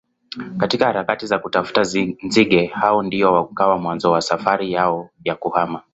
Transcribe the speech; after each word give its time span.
katika 0.57 0.85
harakati 0.85 1.25
za 1.27 1.39
kutafuta 1.39 1.81
nzige 2.23 2.65
hao 2.65 3.03
ndio 3.03 3.43
ukawa 3.43 3.77
mwanzo 3.77 4.11
wa 4.11 4.21
safari 4.21 4.71
yao 4.71 5.09
ya 5.23 5.35
kuhama 5.35 5.83